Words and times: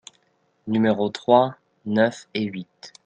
Numéros 0.65 1.09
trois, 1.09 1.53
neuf 1.85 2.25
et 2.33 2.45
huit. 2.45 2.91